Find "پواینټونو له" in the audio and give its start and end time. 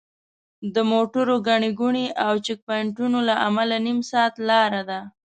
2.67-3.35